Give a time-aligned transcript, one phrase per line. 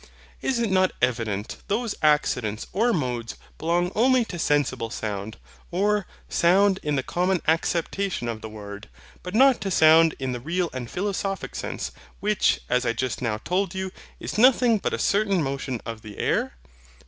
[0.41, 5.37] Is it not evident those accidents or modes belong only to sensible sound,
[5.69, 8.89] or SOUND in the common acceptation of the word,
[9.21, 13.37] but not to sound in the real and philosophic sense; which, as I just now
[13.37, 16.53] told you, is nothing but a certain motion of the air?